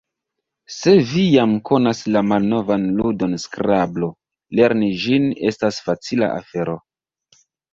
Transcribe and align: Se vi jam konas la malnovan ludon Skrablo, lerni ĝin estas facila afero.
Se 0.75 0.93
vi 1.09 1.25
jam 1.33 1.51
konas 1.69 2.01
la 2.15 2.23
malnovan 2.31 2.87
ludon 3.01 3.37
Skrablo, 3.45 4.11
lerni 4.61 4.91
ĝin 5.05 5.29
estas 5.51 5.81
facila 5.91 6.33
afero. 6.41 6.79